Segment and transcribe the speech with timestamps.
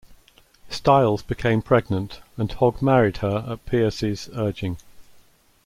[0.67, 4.77] Styles became pregnant, and Hogg married her at Pearcey's urging.